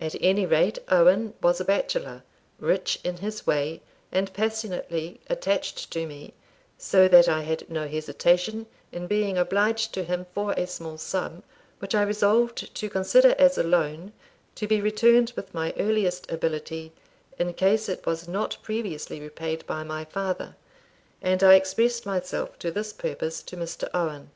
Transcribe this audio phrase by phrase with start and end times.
[0.00, 2.22] At any rate, Owen was a bachelor,
[2.58, 6.32] rich in his way, and passionately attached to me,
[6.78, 11.42] so that I had no hesitation in being obliged to him for a small sum,
[11.80, 14.14] which I resolved to consider as a loan,
[14.54, 16.92] to be returned with my earliest ability,
[17.38, 20.56] in case it was not previously repaid by my father;
[21.20, 23.86] and I expressed myself to this purpose to Mr.
[23.92, 24.30] Owen.